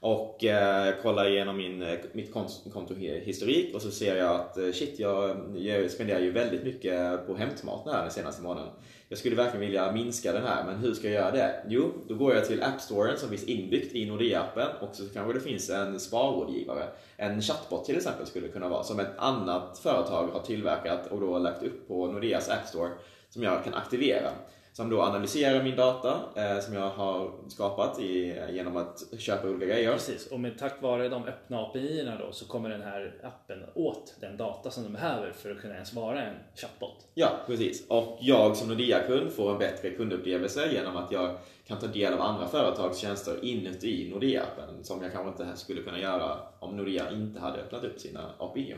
och 0.00 0.44
eh, 0.44 0.94
kollar 1.02 1.30
igenom 1.30 1.56
min, 1.56 1.82
eh, 1.82 1.98
mitt 2.12 2.32
kontohistorik 2.72 3.74
och 3.74 3.82
så 3.82 3.90
ser 3.90 4.16
jag 4.16 4.34
att 4.34 4.58
eh, 4.58 4.72
shit, 4.72 4.98
jag, 4.98 5.36
jag 5.56 5.90
spenderar 5.90 6.20
ju 6.20 6.30
väldigt 6.30 6.64
mycket 6.64 7.26
på 7.26 7.36
hämtmat 7.36 7.84
den 7.84 8.10
senaste 8.10 8.42
månaden 8.42 8.72
jag 9.10 9.18
skulle 9.18 9.36
verkligen 9.36 9.60
vilja 9.60 9.92
minska 9.92 10.32
den 10.32 10.42
här, 10.42 10.64
men 10.64 10.76
hur 10.76 10.94
ska 10.94 11.06
jag 11.10 11.14
göra 11.14 11.30
det? 11.30 11.62
Jo, 11.68 11.92
då 12.08 12.14
går 12.14 12.34
jag 12.34 12.46
till 12.46 12.62
App 12.62 12.80
Storen 12.80 13.18
som 13.18 13.28
finns 13.28 13.44
inbyggt 13.44 13.94
i 13.94 14.10
Nordea-appen 14.10 14.68
och 14.80 14.94
så 14.94 15.08
kanske 15.08 15.32
det 15.32 15.40
finns 15.40 15.70
en 15.70 16.00
sparrådgivare. 16.00 16.84
En 17.16 17.42
chatbot 17.42 17.84
till 17.84 17.96
exempel 17.96 18.26
skulle 18.26 18.48
kunna 18.48 18.68
vara, 18.68 18.82
som 18.82 19.00
ett 19.00 19.18
annat 19.18 19.78
företag 19.78 20.28
har 20.32 20.40
tillverkat 20.40 21.06
och 21.06 21.20
då 21.20 21.38
lagt 21.38 21.62
upp 21.62 21.88
på 21.88 22.06
Nordeas 22.06 22.48
App 22.48 22.66
Store 22.66 22.90
som 23.30 23.42
jag 23.42 23.64
kan 23.64 23.74
aktivera 23.74 24.30
som 24.78 24.90
då 24.90 25.02
analyserar 25.02 25.62
min 25.62 25.76
data 25.76 26.20
eh, 26.36 26.60
som 26.60 26.74
jag 26.74 26.90
har 26.90 27.30
skapat 27.48 28.00
i, 28.00 28.42
genom 28.50 28.76
att 28.76 29.04
köpa 29.18 29.48
olika 29.48 29.66
grejer. 29.66 29.92
Precis, 29.92 30.26
och 30.26 30.40
med 30.40 30.58
tack 30.58 30.82
vare 30.82 31.08
de 31.08 31.24
öppna 31.24 31.60
API-erna 31.60 32.18
då 32.18 32.32
så 32.32 32.46
kommer 32.46 32.68
den 32.68 32.82
här 32.82 33.20
appen 33.22 33.58
åt 33.74 34.14
den 34.20 34.36
data 34.36 34.70
som 34.70 34.82
de 34.82 34.92
behöver 34.92 35.32
för 35.32 35.50
att 35.50 35.60
kunna 35.60 35.74
ens 35.74 35.94
vara 35.94 36.22
en 36.22 36.34
chatbot. 36.54 37.06
Ja, 37.14 37.30
precis. 37.46 37.88
Och 37.88 38.18
jag 38.20 38.56
som 38.56 38.68
Nordea-kund 38.68 39.32
får 39.32 39.52
en 39.52 39.58
bättre 39.58 39.90
kundupplevelse 39.90 40.72
genom 40.72 40.96
att 40.96 41.12
jag 41.12 41.36
kan 41.66 41.78
ta 41.78 41.86
del 41.86 42.12
av 42.12 42.20
andra 42.20 42.48
företags 42.48 42.98
tjänster 42.98 43.44
inuti 43.44 44.10
Nordea-appen 44.14 44.82
som 44.82 45.02
jag 45.02 45.12
kanske 45.12 45.44
inte 45.44 45.56
skulle 45.56 45.82
kunna 45.82 45.98
göra 46.00 46.38
om 46.60 46.76
Nordea 46.76 47.10
inte 47.10 47.40
hade 47.40 47.58
öppnat 47.58 47.84
upp 47.84 48.00
sina 48.00 48.30
API. 48.38 48.74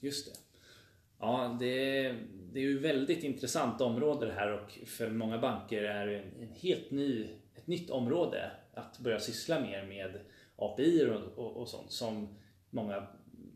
Just 0.00 0.26
det. 0.26 0.40
Ja, 1.20 1.56
det, 1.60 2.14
det 2.52 2.60
är 2.60 2.64
ju 2.64 2.78
väldigt 2.78 3.24
intressant 3.24 3.80
område 3.80 4.26
det 4.26 4.32
här 4.32 4.52
och 4.52 4.78
för 4.86 5.10
många 5.10 5.38
banker 5.38 5.82
är 5.82 6.06
det 6.06 6.16
en, 6.18 6.52
helt 6.60 6.90
ny, 6.90 7.28
ett 7.56 7.66
nytt 7.66 7.90
område 7.90 8.50
att 8.74 8.98
börja 8.98 9.20
syssla 9.20 9.60
mer 9.60 9.86
med 9.86 10.20
API 10.56 11.06
och, 11.06 11.44
och, 11.44 11.56
och 11.56 11.68
sånt 11.68 11.92
som 11.92 12.28
många 12.70 13.06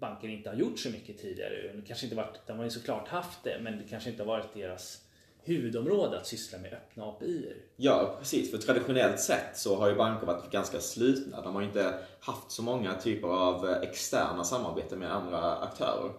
banker 0.00 0.28
inte 0.28 0.48
har 0.48 0.56
gjort 0.56 0.78
så 0.78 0.90
mycket 0.90 1.18
tidigare. 1.18 1.72
Det 1.74 1.82
kanske 1.86 2.06
inte 2.06 2.16
varit, 2.16 2.46
de 2.46 2.56
har 2.56 2.64
ju 2.64 2.70
såklart 2.70 3.08
haft 3.08 3.44
det, 3.44 3.60
men 3.62 3.78
det 3.78 3.84
kanske 3.90 4.10
inte 4.10 4.22
har 4.22 4.28
varit 4.28 4.54
deras 4.54 5.04
huvudområde 5.44 6.20
att 6.20 6.26
syssla 6.26 6.58
med 6.58 6.72
öppna 6.72 7.04
API. 7.04 7.52
Ja, 7.76 8.16
precis. 8.18 8.50
För 8.50 8.58
traditionellt 8.58 9.20
sett 9.20 9.56
så 9.58 9.76
har 9.76 9.88
ju 9.88 9.94
banker 9.94 10.26
varit 10.26 10.50
ganska 10.50 10.80
slutna. 10.80 11.40
De 11.40 11.54
har 11.54 11.62
inte 11.62 11.98
haft 12.20 12.50
så 12.50 12.62
många 12.62 12.94
typer 12.94 13.28
av 13.28 13.68
eh, 13.68 13.76
externa 13.76 14.44
samarbeten 14.44 14.98
med 14.98 15.14
andra 15.14 15.56
aktörer. 15.56 16.10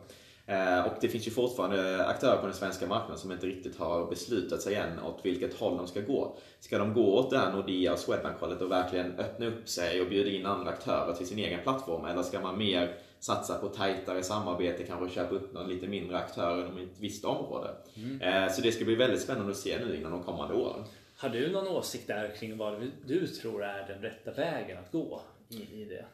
Eh, 0.47 0.87
och 0.87 0.93
det 1.01 1.07
finns 1.07 1.27
ju 1.27 1.31
fortfarande 1.31 2.05
aktörer 2.05 2.37
på 2.37 2.45
den 2.45 2.55
svenska 2.55 2.87
marknaden 2.87 3.17
som 3.17 3.31
inte 3.31 3.45
riktigt 3.45 3.77
har 3.77 4.09
beslutat 4.09 4.61
sig 4.61 4.75
än 4.75 4.99
åt 4.99 5.19
vilket 5.23 5.53
håll 5.53 5.77
de 5.77 5.87
ska 5.87 6.01
gå. 6.01 6.37
Ska 6.59 6.77
de 6.77 6.93
gå 6.93 7.15
åt 7.17 7.29
det 7.29 7.37
här 7.37 7.51
Nordea 7.51 7.93
och 7.93 7.99
Swedbank-hållet 7.99 8.61
och 8.61 8.71
verkligen 8.71 9.19
öppna 9.19 9.45
upp 9.45 9.69
sig 9.69 10.01
och 10.01 10.09
bjuda 10.09 10.29
in 10.29 10.45
andra 10.45 10.71
aktörer 10.71 11.13
till 11.13 11.27
sin 11.27 11.39
egen 11.39 11.59
plattform? 11.63 12.05
Eller 12.05 12.23
ska 12.23 12.41
man 12.41 12.57
mer 12.57 12.97
satsa 13.19 13.57
på 13.57 13.67
tajtare 13.67 14.23
samarbete, 14.23 14.83
kanske 14.83 15.15
köpa 15.15 15.35
upp 15.35 15.53
någon 15.53 15.69
lite 15.69 15.87
mindre 15.87 16.17
aktör 16.17 16.65
inom 16.65 16.77
ett 16.77 16.99
visst 16.99 17.25
område? 17.25 17.69
Mm. 17.95 18.21
Eh, 18.21 18.51
så 18.51 18.61
det 18.61 18.71
ska 18.71 18.85
bli 18.85 18.95
väldigt 18.95 19.21
spännande 19.21 19.51
att 19.51 19.57
se 19.57 19.79
nu 19.85 19.95
innan 19.95 20.11
de 20.11 20.23
kommande 20.23 20.53
åren. 20.53 20.83
Har 21.17 21.29
du 21.29 21.51
någon 21.51 21.67
åsikt 21.67 22.07
där 22.07 22.35
kring 22.35 22.57
vad 22.57 22.91
du 23.05 23.27
tror 23.27 23.63
är 23.63 23.87
den 23.87 24.01
rätta 24.01 24.31
vägen 24.31 24.77
att 24.77 24.91
gå 24.91 25.21
i 25.49 25.85
det? 25.85 26.05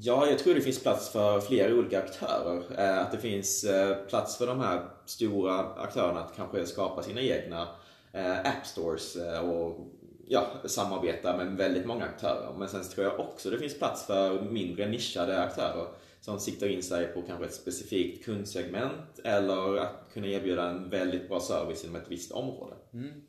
Ja, 0.00 0.26
jag 0.26 0.38
tror 0.38 0.54
det 0.54 0.60
finns 0.60 0.82
plats 0.82 1.12
för 1.12 1.40
flera 1.40 1.74
olika 1.74 1.98
aktörer. 1.98 2.62
Eh, 2.78 2.98
att 2.98 3.12
det 3.12 3.18
finns 3.18 3.64
eh, 3.64 3.96
plats 3.96 4.38
för 4.38 4.46
de 4.46 4.60
här 4.60 4.88
stora 5.04 5.58
aktörerna 5.58 6.20
att 6.20 6.36
kanske 6.36 6.66
skapa 6.66 7.02
sina 7.02 7.20
egna 7.20 7.68
eh, 8.12 8.38
appstores 8.38 9.16
och 9.42 9.92
ja, 10.26 10.46
samarbeta 10.64 11.36
med 11.36 11.56
väldigt 11.56 11.86
många 11.86 12.04
aktörer. 12.04 12.54
Men 12.58 12.68
sen 12.68 12.82
tror 12.82 13.06
jag 13.06 13.20
också 13.20 13.50
det 13.50 13.58
finns 13.58 13.78
plats 13.78 14.06
för 14.06 14.42
mindre 14.42 14.88
nischade 14.88 15.42
aktörer 15.42 15.86
som 16.20 16.40
siktar 16.40 16.68
in 16.68 16.82
sig 16.82 17.06
på 17.06 17.22
kanske 17.22 17.44
ett 17.44 17.54
specifikt 17.54 18.24
kundsegment 18.24 19.18
eller 19.24 19.76
att 19.76 20.08
kunna 20.12 20.26
erbjuda 20.26 20.70
en 20.70 20.90
väldigt 20.90 21.28
bra 21.28 21.40
service 21.40 21.84
inom 21.84 21.96
ett 21.96 22.08
visst 22.08 22.32
område. 22.32 22.74
Mm. 22.92 23.22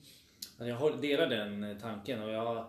Jag 0.58 1.02
delar 1.02 1.28
den 1.28 1.80
tanken 1.82 2.24
och 2.24 2.30
jag 2.30 2.66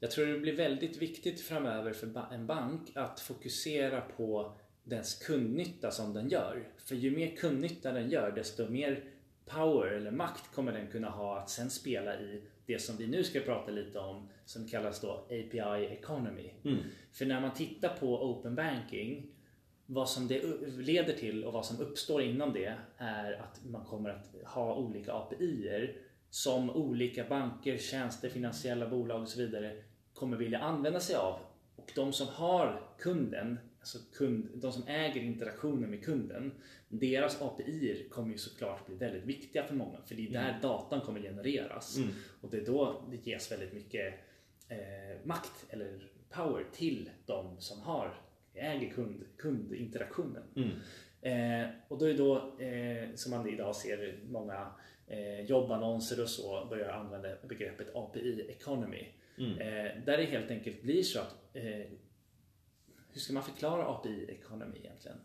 jag 0.00 0.10
tror 0.10 0.26
det 0.26 0.38
blir 0.38 0.56
väldigt 0.56 1.02
viktigt 1.02 1.40
framöver 1.40 1.92
för 1.92 2.26
en 2.32 2.46
bank 2.46 2.90
att 2.94 3.20
fokusera 3.20 4.00
på 4.00 4.56
dess 4.84 5.14
kundnytta 5.14 5.90
som 5.90 6.14
den 6.14 6.28
gör. 6.28 6.68
För 6.76 6.94
ju 6.94 7.10
mer 7.10 7.36
kundnytta 7.36 7.92
den 7.92 8.10
gör 8.10 8.32
desto 8.32 8.68
mer 8.68 9.04
power 9.46 9.86
eller 9.86 10.10
makt 10.10 10.54
kommer 10.54 10.72
den 10.72 10.86
kunna 10.86 11.10
ha 11.10 11.38
att 11.38 11.50
sen 11.50 11.70
spela 11.70 12.20
i 12.20 12.42
det 12.66 12.78
som 12.78 12.96
vi 12.96 13.06
nu 13.06 13.24
ska 13.24 13.40
prata 13.40 13.70
lite 13.70 13.98
om 13.98 14.28
som 14.44 14.68
kallas 14.68 15.00
då 15.00 15.10
API 15.10 15.86
Economy. 15.86 16.50
Mm. 16.64 16.78
För 17.12 17.26
när 17.26 17.40
man 17.40 17.54
tittar 17.54 17.96
på 17.96 18.30
Open 18.30 18.54
Banking 18.54 19.34
vad 19.86 20.08
som 20.08 20.28
det 20.28 20.42
leder 20.78 21.12
till 21.12 21.44
och 21.44 21.52
vad 21.52 21.66
som 21.66 21.80
uppstår 21.80 22.22
inom 22.22 22.52
det 22.52 22.74
är 22.96 23.32
att 23.32 23.64
man 23.64 23.84
kommer 23.84 24.10
att 24.10 24.34
ha 24.44 24.74
olika 24.74 25.12
API 25.12 25.90
som 26.30 26.70
olika 26.70 27.24
banker, 27.24 27.78
tjänster, 27.78 28.28
finansiella 28.28 28.88
bolag 28.88 29.22
och 29.22 29.28
så 29.28 29.38
vidare 29.38 29.82
kommer 30.14 30.36
vilja 30.36 30.58
använda 30.58 31.00
sig 31.00 31.16
av. 31.16 31.40
Och 31.76 31.92
de 31.94 32.12
som 32.12 32.28
har 32.28 32.88
kunden, 32.98 33.58
alltså 33.78 33.98
kund, 34.12 34.48
de 34.54 34.72
som 34.72 34.86
äger 34.86 35.20
interaktionen 35.20 35.90
med 35.90 36.04
kunden, 36.04 36.52
deras 36.88 37.42
API 37.42 38.08
kommer 38.10 38.32
ju 38.32 38.38
såklart 38.38 38.86
bli 38.86 38.94
väldigt 38.94 39.24
viktiga 39.24 39.64
för 39.64 39.74
många. 39.74 39.98
För 40.06 40.14
det 40.14 40.26
är 40.26 40.32
där 40.32 40.48
mm. 40.48 40.60
datan 40.60 41.00
kommer 41.00 41.20
genereras. 41.20 41.96
Mm. 41.96 42.08
Och 42.40 42.50
det 42.50 42.56
är 42.56 42.66
då 42.66 43.04
det 43.10 43.26
ges 43.26 43.52
väldigt 43.52 43.72
mycket 43.72 44.14
eh, 44.68 45.26
makt 45.26 45.66
eller 45.70 46.10
power 46.30 46.64
till 46.72 47.10
de 47.26 47.60
som 47.60 47.80
har, 47.80 48.20
äger 48.54 48.90
kund, 48.90 49.24
kundinteraktionen. 49.36 50.42
Mm. 50.56 50.70
Eh, 51.20 51.70
och 51.88 51.98
då 51.98 52.04
är 52.04 52.14
då, 52.14 52.36
eh, 52.58 53.14
som 53.14 53.30
man 53.30 53.48
idag 53.48 53.76
ser 53.76 54.18
många 54.28 54.66
eh, 55.08 55.40
jobbannonser 55.40 56.22
och 56.22 56.28
så 56.28 56.66
börjar 56.70 56.92
använda 56.92 57.28
begreppet 57.48 57.96
API 57.96 58.46
Economy. 58.48 59.06
Mm. 59.38 59.52
Eh, 59.52 60.04
där 60.04 60.16
det 60.16 60.24
helt 60.24 60.50
enkelt 60.50 60.82
blir 60.82 61.02
så 61.02 61.18
att 61.18 61.34
eh, 61.52 61.62
hur 63.12 63.20
ska 63.20 63.32
man 63.32 63.42
förklara 63.42 63.86
API-ekonomi 63.86 64.78
egentligen? 64.78 65.18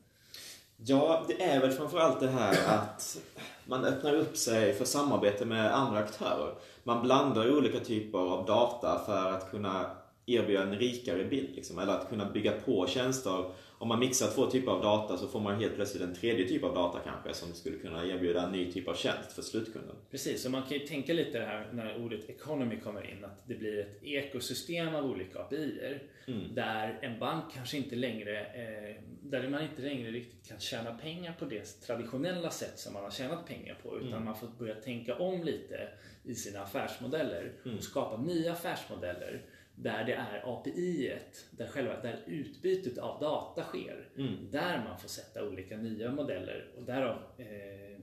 Ja, 0.77 1.25
det 1.27 1.43
är 1.43 1.61
väl 1.61 1.71
framförallt 1.71 2.19
det 2.19 2.27
här 2.27 2.75
att 2.75 3.17
man 3.65 3.85
öppnar 3.85 4.13
upp 4.13 4.37
sig 4.37 4.73
för 4.73 4.85
samarbete 4.85 5.45
med 5.45 5.75
andra 5.75 5.99
aktörer. 5.99 6.55
Man 6.83 7.03
blandar 7.03 7.57
olika 7.57 7.79
typer 7.79 8.17
av 8.17 8.45
data 8.45 9.01
för 9.05 9.31
att 9.31 9.51
kunna 9.51 9.91
erbjuda 10.25 10.63
en 10.63 10.75
rikare 10.75 11.23
bild. 11.23 11.55
Liksom, 11.55 11.79
eller 11.79 11.93
att 11.93 12.09
kunna 12.09 12.31
bygga 12.31 12.51
på 12.51 12.87
tjänster 12.87 13.45
om 13.83 13.89
man 13.89 13.99
mixar 13.99 14.27
två 14.27 14.45
typer 14.45 14.71
av 14.71 14.81
data 14.81 15.17
så 15.17 15.27
får 15.27 15.39
man 15.39 15.59
helt 15.59 15.75
plötsligt 15.75 16.03
en 16.03 16.15
tredje 16.15 16.47
typ 16.47 16.63
av 16.63 16.75
data 16.75 16.99
kanske 16.99 17.33
som 17.33 17.53
skulle 17.53 17.77
kunna 17.77 18.05
erbjuda 18.05 18.45
en 18.45 18.51
ny 18.51 18.71
typ 18.71 18.87
av 18.87 18.93
tjänst 18.93 19.33
för 19.33 19.41
slutkunden. 19.41 19.95
Precis, 20.11 20.45
och 20.45 20.51
man 20.51 20.63
kan 20.63 20.77
ju 20.77 20.79
tänka 20.79 21.13
lite 21.13 21.39
det 21.39 21.45
här 21.45 21.69
när 21.73 22.03
ordet 22.03 22.29
economy 22.29 22.79
kommer 22.79 23.11
in 23.11 23.25
att 23.25 23.47
det 23.47 23.55
blir 23.55 23.79
ett 23.79 24.03
ekosystem 24.03 24.95
av 24.95 25.05
olika 25.05 25.39
API 25.39 25.99
mm. 26.27 26.55
där 26.55 26.99
en 27.01 27.19
bank 27.19 27.43
kanske 27.53 27.77
inte 27.77 27.95
längre 27.95 28.39
eh, 28.39 29.03
där 29.21 29.49
man 29.49 29.63
inte 29.63 29.81
längre 29.81 30.11
riktigt 30.11 30.49
kan 30.49 30.59
tjäna 30.59 30.93
pengar 30.93 31.33
på 31.39 31.45
det 31.45 31.63
traditionella 31.63 32.49
sätt 32.49 32.79
som 32.79 32.93
man 32.93 33.03
har 33.03 33.11
tjänat 33.11 33.45
pengar 33.45 33.77
på 33.83 33.97
utan 33.97 34.13
mm. 34.13 34.25
man 34.25 34.35
får 34.35 34.47
börja 34.47 34.75
tänka 34.75 35.15
om 35.15 35.43
lite 35.43 35.89
i 36.23 36.35
sina 36.35 36.61
affärsmodeller 36.61 37.51
mm. 37.65 37.77
och 37.77 37.83
skapa 37.83 38.21
nya 38.21 38.51
affärsmodeller 38.51 39.41
där 39.75 40.03
det 40.03 40.13
är 40.13 40.41
API, 40.45 41.13
där, 41.51 41.67
själva, 41.67 42.01
där 42.01 42.23
utbytet 42.27 42.97
av 42.97 43.19
data 43.19 43.63
sker. 43.63 44.09
Mm. 44.17 44.51
Där 44.51 44.83
man 44.83 44.99
får 44.99 45.09
sätta 45.09 45.47
olika 45.47 45.77
nya 45.77 46.11
modeller 46.11 46.71
och 46.77 46.83
därav, 46.83 47.17
eh, 47.37 47.99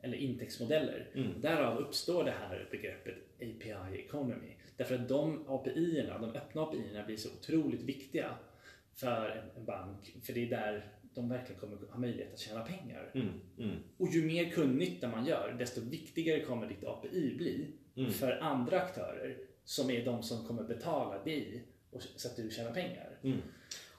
eller 0.00 0.16
intäktsmodeller. 0.16 1.10
Mm. 1.14 1.40
Därav 1.40 1.78
uppstår 1.78 2.24
det 2.24 2.30
här 2.30 2.68
begreppet 2.70 3.14
API 3.36 3.98
Economy. 3.98 4.56
Därför 4.76 4.94
att 4.94 5.08
de 5.08 5.48
API-erna, 5.48 6.18
de 6.18 6.30
öppna 6.30 6.62
API-erna 6.62 7.06
blir 7.06 7.16
så 7.16 7.28
otroligt 7.28 7.82
viktiga 7.82 8.34
för 8.94 9.30
en, 9.30 9.60
en, 9.60 9.64
bank. 9.64 10.16
För 10.22 10.32
det 10.32 10.42
är 10.46 10.50
där 10.50 10.92
de 11.14 11.28
verkligen 11.28 11.60
kommer 11.60 11.76
ha 11.90 11.98
möjlighet 11.98 12.32
att 12.32 12.38
tjäna 12.38 12.64
pengar. 12.64 13.10
Mm. 13.14 13.28
Mm. 13.58 13.76
Och 13.96 14.08
ju 14.08 14.26
mer 14.26 14.50
kundnytta 14.50 15.08
man 15.08 15.26
gör, 15.26 15.56
desto 15.58 15.80
viktigare 15.80 16.40
kommer 16.40 16.68
ditt 16.68 16.84
API 16.84 17.34
bli 17.36 17.70
mm. 17.96 18.10
för 18.10 18.38
andra 18.38 18.80
aktörer 18.80 19.36
som 19.66 19.90
är 19.90 20.04
de 20.04 20.22
som 20.22 20.46
kommer 20.46 20.62
betala 20.62 21.24
dig 21.24 21.64
så 22.16 22.28
att 22.28 22.36
du 22.36 22.50
tjänar 22.50 22.72
pengar. 22.72 23.18
Mm. 23.22 23.42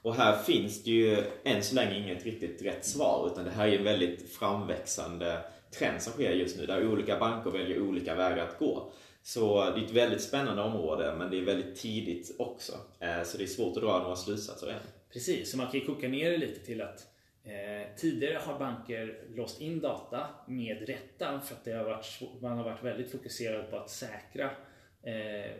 Och 0.02 0.16
här 0.16 0.38
finns 0.38 0.84
det 0.84 0.92
ju 0.92 1.24
än 1.44 1.64
så 1.64 1.76
länge 1.76 1.98
inget 1.98 2.26
riktigt 2.26 2.62
rätt 2.62 2.86
svar 2.86 3.30
utan 3.32 3.46
det 3.46 3.52
här 3.52 3.68
är 3.68 3.78
en 3.78 3.84
väldigt 3.84 4.32
framväxande 4.32 5.42
trend 5.72 6.02
som 6.02 6.14
sker 6.14 6.32
just 6.32 6.58
nu 6.58 6.66
där 6.66 6.88
olika 6.88 7.20
banker 7.20 7.52
väljer 7.52 7.82
olika 7.82 8.16
vägar 8.16 8.48
att 8.48 8.60
gå. 8.60 8.92
Så 9.22 9.70
det 9.70 9.82
är 9.82 9.86
ett 9.86 9.92
väldigt 9.92 10.22
spännande 10.22 10.62
område 10.62 11.16
men 11.18 11.32
det 11.32 11.38
är 11.38 11.46
väldigt 11.46 11.76
tidigt 11.76 12.36
också. 12.40 12.74
Eh, 13.00 13.24
så 13.24 13.38
det 13.38 13.44
är 13.44 13.48
svårt 13.48 13.78
att 13.78 13.84
dra 13.84 14.00
några 14.00 14.16
slutsatser 14.16 14.68
än. 14.68 14.80
Precis, 15.14 15.52
så 15.52 15.58
man 15.58 15.66
kan 15.72 15.80
ju 15.80 15.86
koka 15.86 16.08
ner 16.08 16.32
det 16.32 16.38
lite 16.38 16.66
till 16.66 16.82
att 16.82 17.08
eh, 17.44 17.96
tidigare 17.98 18.38
har 18.38 18.60
banker 18.60 19.24
låst 19.36 19.62
in 19.62 19.80
data 19.80 20.28
med 20.48 20.88
rätta 20.88 21.40
för 21.40 21.56
att 21.56 21.66
det 21.66 21.72
har 21.72 21.84
varit, 21.84 22.22
man 22.42 22.58
har 22.58 22.64
varit 22.64 22.84
väldigt 22.84 23.12
fokuserad 23.12 23.70
på 23.70 23.78
att 23.78 23.90
säkra 23.90 24.50
eh, 25.08 25.52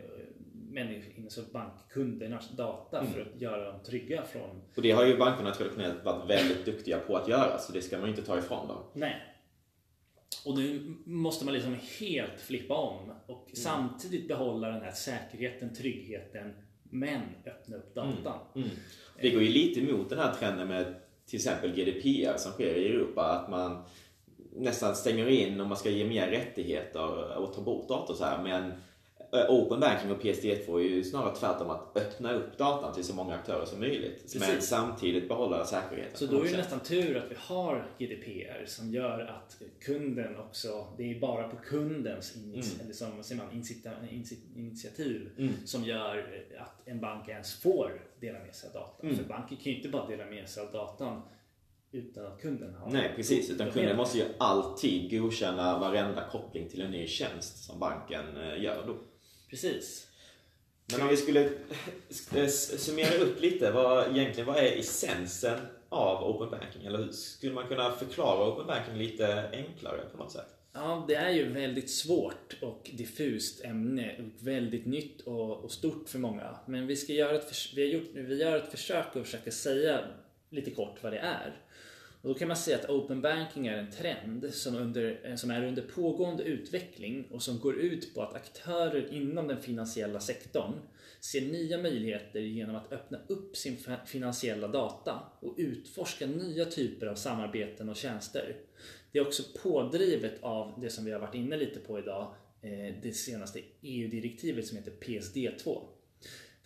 alltså 1.24 1.42
bankkundernas 1.52 2.50
data 2.50 3.00
mm. 3.00 3.12
för 3.12 3.20
att 3.20 3.40
göra 3.40 3.72
dem 3.72 3.80
trygga 3.82 4.22
från... 4.22 4.62
Och 4.76 4.82
det 4.82 4.90
har 4.90 5.06
ju 5.06 5.16
bankerna 5.16 5.54
traditionellt 5.54 6.04
varit 6.04 6.30
väldigt 6.30 6.64
duktiga 6.64 6.98
på 6.98 7.16
att 7.16 7.28
göra 7.28 7.58
så 7.58 7.72
det 7.72 7.82
ska 7.82 7.98
man 7.98 8.06
ju 8.06 8.10
inte 8.10 8.26
ta 8.26 8.38
ifrån 8.38 8.68
dem. 8.68 8.82
Nej. 8.94 9.16
Och 10.44 10.58
nu 10.58 10.96
måste 11.04 11.44
man 11.44 11.54
liksom 11.54 11.76
helt 12.00 12.40
flippa 12.40 12.74
om 12.74 13.12
och 13.26 13.44
mm. 13.46 13.54
samtidigt 13.54 14.28
behålla 14.28 14.68
den 14.68 14.82
här 14.82 14.92
säkerheten, 14.92 15.74
tryggheten 15.74 16.54
men 16.82 17.20
öppna 17.46 17.76
upp 17.76 17.94
datan. 17.94 18.38
Mm. 18.54 18.68
Mm. 18.68 18.78
Det 19.20 19.30
går 19.30 19.42
ju 19.42 19.48
lite 19.48 19.80
emot 19.80 20.10
den 20.10 20.18
här 20.18 20.34
trenden 20.34 20.68
med 20.68 20.94
till 21.26 21.36
exempel 21.36 21.70
GDPR 21.70 22.36
som 22.36 22.52
sker 22.52 22.74
i 22.74 22.88
Europa. 22.88 23.22
Att 23.22 23.50
man 23.50 23.84
nästan 24.52 24.96
stänger 24.96 25.28
in 25.28 25.60
och 25.60 25.66
man 25.66 25.76
ska 25.76 25.90
ge 25.90 26.04
mer 26.04 26.28
rättigheter 26.28 27.36
och 27.38 27.54
ta 27.54 27.62
bort 27.62 27.88
data 27.88 28.12
och 28.12 28.18
så 28.18 28.24
här. 28.24 28.42
Men 28.42 28.72
Open 29.32 29.80
Banking 29.80 30.12
och 30.12 30.22
PSD2 30.22 30.78
är 30.78 30.82
ju 30.82 31.04
snarare 31.04 31.34
tvärtom 31.34 31.70
att 31.70 31.96
öppna 31.96 32.32
upp 32.32 32.58
datan 32.58 32.94
till 32.94 33.04
så 33.04 33.14
många 33.14 33.34
aktörer 33.34 33.64
som 33.64 33.80
möjligt. 33.80 34.22
Precis. 34.22 34.40
Men 34.40 34.62
samtidigt 34.62 35.28
behålla 35.28 35.64
säkerheten. 35.64 36.16
Så 36.18 36.26
då 36.26 36.40
är 36.44 36.50
det 36.50 36.56
nästan 36.56 36.80
tur 36.80 37.16
att 37.16 37.30
vi 37.30 37.36
har 37.38 37.86
GDPR 37.98 38.66
som 38.66 38.90
gör 38.90 39.20
att 39.20 39.62
kunden 39.80 40.36
också, 40.36 40.86
det 40.96 41.14
är 41.16 41.20
bara 41.20 41.48
på 41.48 41.56
kundens 41.56 42.36
inici- 42.36 42.82
eller 42.84 42.92
som 42.92 43.22
säger 43.22 43.42
man, 43.42 43.64
initiativ 44.56 45.30
som 45.64 45.84
gör 45.84 46.44
att 46.58 46.88
en 46.88 47.00
bank 47.00 47.28
ens 47.28 47.54
får 47.54 48.02
dela 48.20 48.38
med 48.38 48.54
sig 48.54 48.68
av 48.68 48.74
data. 48.74 49.16
För 49.16 49.24
banker 49.28 49.56
kan 49.56 49.72
ju 49.72 49.76
inte 49.76 49.88
bara 49.88 50.06
dela 50.06 50.24
med 50.24 50.48
sig 50.48 50.62
av 50.62 50.72
datan 50.72 51.22
utan 51.92 52.26
att 52.26 52.40
kunden 52.40 52.74
har 52.74 52.90
Nej, 52.90 53.12
precis. 53.16 53.50
Utan 53.50 53.70
kunden 53.70 53.96
måste 53.96 54.18
ju 54.18 54.24
alltid 54.38 55.20
godkänna 55.20 55.78
varenda 55.78 56.24
koppling 56.30 56.68
till 56.68 56.82
en 56.82 56.90
ny 56.90 57.06
tjänst 57.06 57.64
som 57.64 57.78
banken 57.80 58.36
eh, 58.36 58.62
gör 58.62 58.86
då. 58.86 58.96
Precis. 59.50 60.08
Men 60.92 61.02
om 61.02 61.08
vi 61.08 61.16
skulle 61.16 61.50
eh, 62.34 62.46
summera 62.48 63.14
upp 63.14 63.40
lite, 63.40 63.70
vad, 63.70 64.16
egentligen 64.16 64.46
vad 64.46 64.56
är 64.56 64.78
essensen 64.78 65.60
av 65.88 66.24
Open 66.24 66.50
Banking? 66.50 66.86
Eller 66.86 66.98
hur 66.98 67.12
skulle 67.12 67.52
man 67.52 67.68
kunna 67.68 67.92
förklara 67.92 68.52
Open 68.52 68.66
Banking 68.66 68.96
lite 68.96 69.50
enklare 69.52 70.00
på 70.12 70.18
något 70.18 70.32
sätt? 70.32 70.58
Ja, 70.72 71.04
det 71.08 71.14
är 71.14 71.30
ju 71.30 71.52
väldigt 71.52 71.90
svårt 71.90 72.56
och 72.60 72.90
diffust 72.92 73.64
ämne 73.64 74.16
och 74.18 74.46
väldigt 74.46 74.86
nytt 74.86 75.20
och, 75.20 75.64
och 75.64 75.72
stort 75.72 76.08
för 76.08 76.18
många. 76.18 76.58
Men 76.66 76.86
vi, 76.86 76.96
ska 76.96 77.12
göra 77.12 77.36
ett, 77.36 77.52
vi, 77.74 77.82
har 77.82 77.88
gjort, 77.88 78.10
vi 78.14 78.40
gör 78.40 78.56
ett 78.56 78.70
försök 78.70 79.16
att 79.16 79.24
försöka 79.24 79.50
säga 79.50 80.00
lite 80.50 80.70
kort 80.70 81.02
vad 81.02 81.12
det 81.12 81.18
är. 81.18 81.56
Och 82.22 82.28
då 82.28 82.34
kan 82.34 82.48
man 82.48 82.56
säga 82.56 82.78
att 82.78 82.90
open 82.90 83.22
banking 83.22 83.66
är 83.66 83.78
en 83.78 83.90
trend 83.90 84.54
som, 84.54 84.76
under, 84.76 85.20
eh, 85.24 85.34
som 85.34 85.50
är 85.50 85.64
under 85.64 85.82
pågående 85.82 86.42
utveckling 86.42 87.28
och 87.30 87.42
som 87.42 87.58
går 87.58 87.78
ut 87.78 88.14
på 88.14 88.22
att 88.22 88.34
aktörer 88.34 89.12
inom 89.12 89.48
den 89.48 89.62
finansiella 89.62 90.20
sektorn 90.20 90.72
ser 91.20 91.40
nya 91.40 91.78
möjligheter 91.78 92.40
genom 92.40 92.76
att 92.76 92.92
öppna 92.92 93.18
upp 93.28 93.56
sin 93.56 93.76
finansiella 94.06 94.68
data 94.68 95.22
och 95.40 95.54
utforska 95.58 96.26
nya 96.26 96.64
typer 96.64 97.06
av 97.06 97.14
samarbeten 97.14 97.88
och 97.88 97.96
tjänster. 97.96 98.56
Det 99.12 99.18
är 99.18 99.26
också 99.26 99.42
pådrivet 99.62 100.42
av 100.42 100.80
det 100.80 100.90
som 100.90 101.04
vi 101.04 101.12
har 101.12 101.20
varit 101.20 101.34
inne 101.34 101.56
lite 101.56 101.80
på 101.80 101.98
idag, 101.98 102.34
eh, 102.62 102.94
det 103.02 103.12
senaste 103.12 103.60
EU-direktivet 103.82 104.66
som 104.66 104.78
heter 104.78 104.92
PSD2 104.92 105.97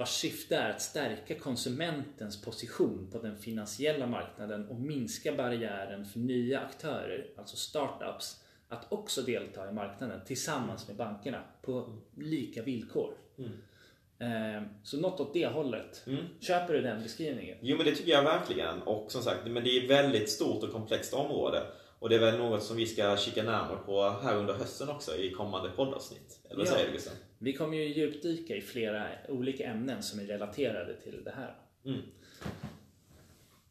vars 0.02 0.10
syfte 0.10 0.56
är 0.56 0.70
att 0.70 0.82
stärka 0.82 1.34
konsumentens 1.38 2.42
position 2.42 3.08
på 3.12 3.18
den 3.18 3.38
finansiella 3.38 4.06
marknaden 4.06 4.68
och 4.68 4.80
minska 4.80 5.32
barriären 5.32 6.04
för 6.04 6.18
nya 6.18 6.60
aktörer, 6.60 7.26
alltså 7.36 7.56
startups, 7.56 8.40
att 8.68 8.92
också 8.92 9.22
delta 9.22 9.68
i 9.68 9.72
marknaden 9.72 10.20
tillsammans 10.26 10.88
med 10.88 10.96
bankerna 10.96 11.42
på 11.62 11.98
lika 12.16 12.62
villkor. 12.62 13.14
Eh, 14.18 14.62
Så 14.82 15.00
något 15.00 15.20
åt 15.20 15.34
det 15.34 15.46
hållet. 15.46 16.04
Köper 16.40 16.72
du 16.74 16.80
den 16.80 17.02
beskrivningen? 17.02 17.58
Jo 17.60 17.76
men 17.76 17.86
det 17.86 17.94
tycker 17.94 18.12
jag 18.12 18.22
verkligen. 18.22 18.82
Och 18.82 19.12
som 19.12 19.22
sagt, 19.22 19.46
men 19.46 19.64
det 19.64 19.70
är 19.70 19.84
ett 19.84 19.90
väldigt 19.90 20.30
stort 20.30 20.62
och 20.64 20.72
komplext 20.72 21.14
område. 21.14 21.62
Och 22.02 22.08
det 22.08 22.16
är 22.16 22.20
väl 22.20 22.38
något 22.38 22.62
som 22.62 22.76
vi 22.76 22.86
ska 22.86 23.16
kika 23.16 23.42
närmare 23.42 23.76
på 23.86 24.10
här 24.22 24.36
under 24.36 24.54
hösten 24.54 24.88
också 24.88 25.16
i 25.16 25.30
kommande 25.30 25.70
poddavsnitt. 25.70 26.40
Eller 26.44 26.56
vad 26.56 26.66
Ja. 26.66 26.70
säger 26.70 26.86
du 26.86 26.92
Gustav? 26.92 27.12
Vi 27.38 27.52
kommer 27.52 27.76
ju 27.76 27.84
djupdyka 27.94 28.56
i 28.56 28.60
flera 28.60 29.06
olika 29.28 29.64
ämnen 29.64 30.02
som 30.02 30.20
är 30.20 30.24
relaterade 30.24 30.94
till 31.00 31.24
det 31.24 31.30
här. 31.30 31.54